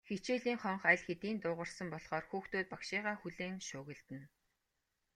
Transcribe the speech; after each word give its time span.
Хичээлийн 0.07 0.59
хонх 0.63 0.83
аль 0.91 1.03
хэдийн 1.07 1.37
дуугарсан 1.39 1.87
болохоор 1.93 2.25
хүүхдүүд 2.27 2.67
багшийгаа 2.73 3.15
хүлээн 3.19 3.55
шуугилдана. 3.67 4.27